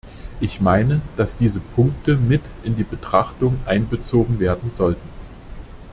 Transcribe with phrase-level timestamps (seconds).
[0.39, 5.07] Ich meine, dass diese Punkte mit in die Betrachtung einbezogen werden sollten.